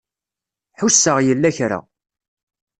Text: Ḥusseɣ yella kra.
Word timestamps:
Ḥusseɣ 0.79 1.17
yella 1.21 1.51
kra. 1.57 1.79